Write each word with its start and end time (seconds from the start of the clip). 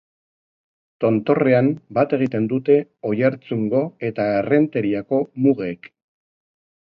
Tontorrean 1.03 1.69
bat 1.97 2.15
egiten 2.17 2.47
dute 2.53 2.77
Oiartzungo 3.11 3.83
eta 4.09 4.27
Errenteriako 4.39 5.21
mugek. 5.45 5.93